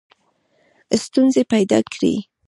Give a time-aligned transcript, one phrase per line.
[1.03, 2.13] ستونزي پیدا کړې.